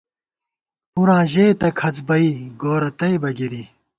[0.93, 2.27] پُراں ژېتہ کھڅ بئ،
[2.61, 3.63] گورَہ تئیبہ گِری